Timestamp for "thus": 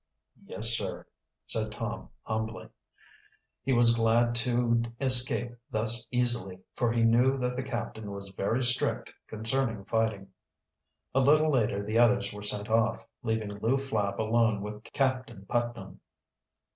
5.69-6.07